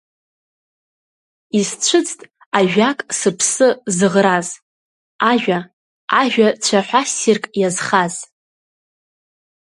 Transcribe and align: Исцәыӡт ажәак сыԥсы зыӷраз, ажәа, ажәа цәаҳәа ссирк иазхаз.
Исцәыӡт 1.59 2.19
ажәак 2.57 2.99
сыԥсы 3.19 3.67
зыӷраз, 3.97 4.47
ажәа, 5.31 5.59
ажәа 6.21 6.47
цәаҳәа 6.63 7.01
ссирк 7.09 7.43
иазхаз. 7.59 8.15